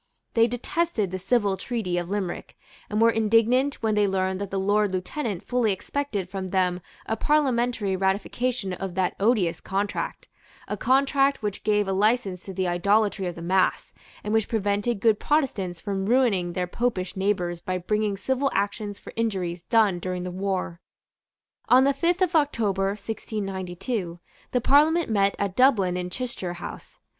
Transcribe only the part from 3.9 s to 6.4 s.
they learned that the Lord Lieutenant fully expected